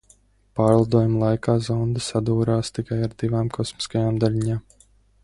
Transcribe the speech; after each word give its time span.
Pārlidojuma 0.59 1.19
laikā 1.23 1.55
zonde 1.67 2.03
sadūrās 2.05 2.75
tikai 2.79 2.97
ar 3.09 3.13
divām 3.25 3.53
kosmiskajām 3.59 4.19
daļiņām. 4.25 4.65